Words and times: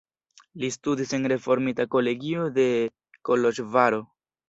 Li 0.63 0.69
studis 0.75 1.13
en 1.19 1.27
reformita 1.33 1.87
kolegio 1.99 2.49
de 2.59 2.69
Koloĵvaro. 3.31 4.05